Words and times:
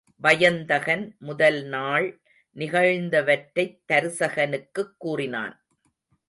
வயந்தகன் 0.21 1.15
முதல் 1.19 1.63
நாள் 1.63 2.21
நிகழ்ந்தவற்றைத் 2.55 3.79
தருசகனுக்குக் 3.91 4.97
கூறினான். 4.97 5.63